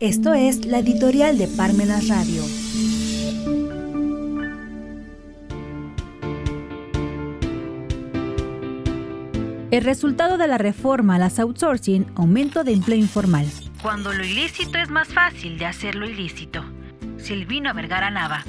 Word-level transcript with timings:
Esto 0.00 0.32
es 0.32 0.64
la 0.64 0.78
editorial 0.78 1.38
de 1.38 1.48
Parmenas 1.48 2.06
Radio. 2.06 2.44
El 9.72 9.82
resultado 9.82 10.38
de 10.38 10.46
la 10.46 10.56
reforma 10.56 11.16
a 11.16 11.18
las 11.18 11.40
outsourcing, 11.40 12.06
aumento 12.14 12.62
de 12.62 12.74
empleo 12.74 12.96
informal. 12.96 13.46
Cuando 13.82 14.12
lo 14.12 14.24
ilícito 14.24 14.78
es 14.78 14.88
más 14.88 15.08
fácil 15.08 15.58
de 15.58 15.66
hacerlo 15.66 16.08
ilícito. 16.08 16.62
Silvino 17.16 17.74
Vergara 17.74 18.08
Nava. 18.08 18.44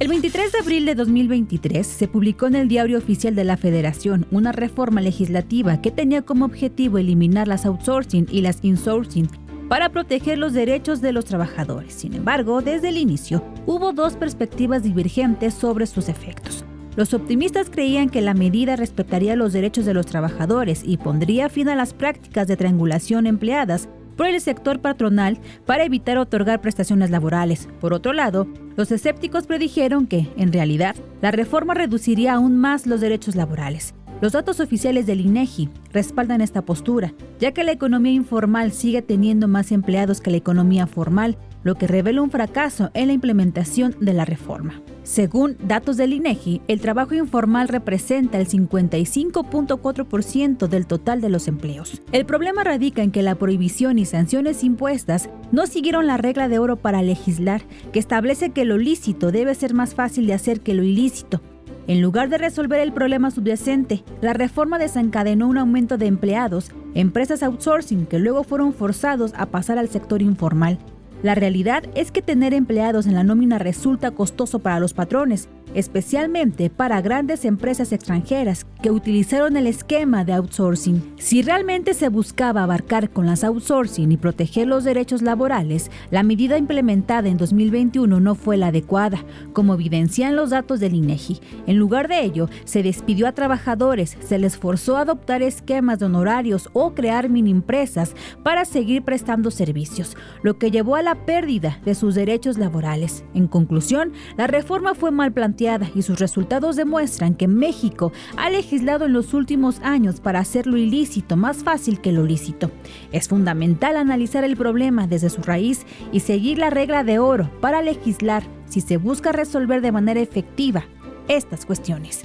El 0.00 0.08
23 0.08 0.52
de 0.52 0.58
abril 0.58 0.84
de 0.84 0.96
2023 0.96 1.86
se 1.86 2.08
publicó 2.08 2.46
en 2.46 2.56
el 2.56 2.68
Diario 2.68 2.98
Oficial 2.98 3.34
de 3.34 3.44
la 3.44 3.56
Federación 3.56 4.26
una 4.30 4.52
reforma 4.52 5.00
legislativa 5.00 5.80
que 5.80 5.90
tenía 5.90 6.20
como 6.20 6.44
objetivo 6.44 6.98
eliminar 6.98 7.48
las 7.48 7.64
outsourcing 7.64 8.26
y 8.30 8.42
las 8.42 8.58
insourcing 8.62 9.30
para 9.70 9.90
proteger 9.90 10.36
los 10.36 10.52
derechos 10.52 11.00
de 11.00 11.12
los 11.12 11.26
trabajadores. 11.26 11.94
Sin 11.94 12.14
embargo, 12.14 12.60
desde 12.60 12.88
el 12.88 12.96
inicio 12.96 13.44
hubo 13.66 13.92
dos 13.92 14.16
perspectivas 14.16 14.82
divergentes 14.82 15.54
sobre 15.54 15.86
sus 15.86 16.08
efectos. 16.08 16.64
Los 16.96 17.14
optimistas 17.14 17.70
creían 17.70 18.10
que 18.10 18.20
la 18.20 18.34
medida 18.34 18.74
respetaría 18.74 19.36
los 19.36 19.52
derechos 19.52 19.84
de 19.84 19.94
los 19.94 20.06
trabajadores 20.06 20.82
y 20.84 20.96
pondría 20.96 21.48
fin 21.48 21.68
a 21.68 21.76
las 21.76 21.94
prácticas 21.94 22.48
de 22.48 22.56
triangulación 22.56 23.28
empleadas 23.28 23.88
por 24.16 24.26
el 24.26 24.40
sector 24.40 24.80
patronal 24.80 25.38
para 25.66 25.84
evitar 25.84 26.18
otorgar 26.18 26.60
prestaciones 26.60 27.10
laborales. 27.10 27.68
Por 27.80 27.94
otro 27.94 28.12
lado, 28.12 28.48
los 28.76 28.90
escépticos 28.90 29.46
predijeron 29.46 30.08
que, 30.08 30.26
en 30.36 30.52
realidad, 30.52 30.96
la 31.22 31.30
reforma 31.30 31.74
reduciría 31.74 32.34
aún 32.34 32.56
más 32.56 32.88
los 32.88 33.00
derechos 33.00 33.36
laborales. 33.36 33.94
Los 34.20 34.32
datos 34.32 34.60
oficiales 34.60 35.06
del 35.06 35.22
INEGI 35.22 35.70
respaldan 35.94 36.42
esta 36.42 36.60
postura, 36.60 37.14
ya 37.38 37.52
que 37.52 37.64
la 37.64 37.72
economía 37.72 38.12
informal 38.12 38.70
sigue 38.70 39.00
teniendo 39.00 39.48
más 39.48 39.72
empleados 39.72 40.20
que 40.20 40.30
la 40.30 40.36
economía 40.36 40.86
formal, 40.86 41.38
lo 41.62 41.76
que 41.76 41.86
revela 41.86 42.20
un 42.20 42.30
fracaso 42.30 42.90
en 42.92 43.06
la 43.06 43.14
implementación 43.14 43.96
de 43.98 44.12
la 44.12 44.26
reforma. 44.26 44.82
Según 45.04 45.56
datos 45.66 45.96
del 45.96 46.12
INEGI, 46.12 46.60
el 46.68 46.82
trabajo 46.82 47.14
informal 47.14 47.68
representa 47.68 48.38
el 48.38 48.46
55.4% 48.46 50.68
del 50.68 50.86
total 50.86 51.22
de 51.22 51.30
los 51.30 51.48
empleos. 51.48 52.02
El 52.12 52.26
problema 52.26 52.62
radica 52.62 53.02
en 53.02 53.12
que 53.12 53.22
la 53.22 53.36
prohibición 53.36 53.98
y 53.98 54.04
sanciones 54.04 54.64
impuestas 54.64 55.30
no 55.50 55.66
siguieron 55.66 56.06
la 56.06 56.18
regla 56.18 56.48
de 56.48 56.58
oro 56.58 56.76
para 56.76 57.00
legislar, 57.00 57.62
que 57.90 57.98
establece 57.98 58.50
que 58.50 58.66
lo 58.66 58.76
lícito 58.76 59.32
debe 59.32 59.54
ser 59.54 59.72
más 59.72 59.94
fácil 59.94 60.26
de 60.26 60.34
hacer 60.34 60.60
que 60.60 60.74
lo 60.74 60.82
ilícito, 60.82 61.40
en 61.86 62.02
lugar 62.02 62.28
de 62.28 62.38
resolver 62.38 62.80
el 62.80 62.92
problema 62.92 63.30
subyacente, 63.30 64.04
la 64.20 64.32
reforma 64.32 64.78
desencadenó 64.78 65.48
un 65.48 65.58
aumento 65.58 65.98
de 65.98 66.06
empleados, 66.06 66.70
empresas 66.94 67.42
outsourcing 67.42 68.06
que 68.06 68.18
luego 68.18 68.44
fueron 68.44 68.72
forzados 68.72 69.32
a 69.36 69.46
pasar 69.46 69.78
al 69.78 69.88
sector 69.88 70.22
informal. 70.22 70.78
La 71.22 71.34
realidad 71.34 71.82
es 71.94 72.10
que 72.10 72.22
tener 72.22 72.54
empleados 72.54 73.06
en 73.06 73.14
la 73.14 73.24
nómina 73.24 73.58
resulta 73.58 74.10
costoso 74.10 74.60
para 74.60 74.80
los 74.80 74.94
patrones 74.94 75.48
especialmente 75.74 76.70
para 76.70 77.00
grandes 77.00 77.44
empresas 77.44 77.92
extranjeras 77.92 78.66
que 78.82 78.90
utilizaron 78.90 79.56
el 79.56 79.66
esquema 79.66 80.24
de 80.24 80.32
outsourcing. 80.32 81.14
Si 81.18 81.42
realmente 81.42 81.94
se 81.94 82.08
buscaba 82.08 82.62
abarcar 82.62 83.10
con 83.10 83.26
las 83.26 83.44
outsourcing 83.44 84.10
y 84.10 84.16
proteger 84.16 84.66
los 84.66 84.84
derechos 84.84 85.22
laborales, 85.22 85.90
la 86.10 86.22
medida 86.22 86.58
implementada 86.58 87.28
en 87.28 87.36
2021 87.36 88.20
no 88.20 88.34
fue 88.34 88.56
la 88.56 88.68
adecuada, 88.68 89.24
como 89.52 89.74
evidencian 89.74 90.34
los 90.34 90.50
datos 90.50 90.80
del 90.80 90.94
INEGI. 90.94 91.40
En 91.66 91.76
lugar 91.76 92.08
de 92.08 92.24
ello, 92.24 92.48
se 92.64 92.82
despidió 92.82 93.28
a 93.28 93.32
trabajadores, 93.32 94.16
se 94.20 94.38
les 94.38 94.56
forzó 94.56 94.96
a 94.96 95.02
adoptar 95.02 95.42
esquemas 95.42 95.98
de 95.98 96.06
honorarios 96.06 96.70
o 96.72 96.94
crear 96.94 97.28
mini 97.28 97.50
empresas 97.50 98.14
para 98.42 98.64
seguir 98.64 99.02
prestando 99.02 99.50
servicios, 99.50 100.16
lo 100.42 100.58
que 100.58 100.70
llevó 100.70 100.96
a 100.96 101.02
la 101.02 101.26
pérdida 101.26 101.78
de 101.84 101.94
sus 101.94 102.14
derechos 102.14 102.58
laborales. 102.58 103.24
En 103.34 103.46
conclusión, 103.46 104.12
la 104.36 104.46
reforma 104.46 104.94
fue 104.94 105.10
mal 105.10 105.32
planteada 105.32 105.59
y 105.94 106.02
sus 106.02 106.18
resultados 106.18 106.76
demuestran 106.76 107.34
que 107.34 107.46
México 107.46 108.12
ha 108.38 108.48
legislado 108.48 109.04
en 109.04 109.12
los 109.12 109.34
últimos 109.34 109.78
años 109.80 110.18
para 110.18 110.38
hacer 110.38 110.66
lo 110.66 110.78
ilícito 110.78 111.36
más 111.36 111.58
fácil 111.58 112.00
que 112.00 112.12
lo 112.12 112.24
lícito. 112.24 112.70
Es 113.12 113.28
fundamental 113.28 113.98
analizar 113.98 114.42
el 114.42 114.56
problema 114.56 115.06
desde 115.06 115.28
su 115.28 115.42
raíz 115.42 115.84
y 116.12 116.20
seguir 116.20 116.56
la 116.56 116.70
regla 116.70 117.04
de 117.04 117.18
oro 117.18 117.50
para 117.60 117.82
legislar 117.82 118.42
si 118.70 118.80
se 118.80 118.96
busca 118.96 119.32
resolver 119.32 119.82
de 119.82 119.92
manera 119.92 120.20
efectiva 120.20 120.84
estas 121.28 121.66
cuestiones. 121.66 122.24